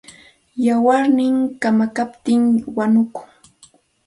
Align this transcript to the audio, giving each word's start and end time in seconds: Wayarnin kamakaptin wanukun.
Wayarnin 0.85 1.35
kamakaptin 1.61 2.43
wanukun. 2.75 3.29